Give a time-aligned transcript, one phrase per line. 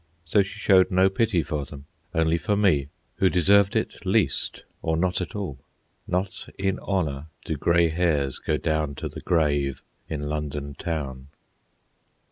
[0.25, 4.97] So she showed no pity for them, only for me, who deserved it least or
[4.97, 5.59] not at all.
[6.07, 11.27] Not in honour do grey hairs go down to the grave in London Town.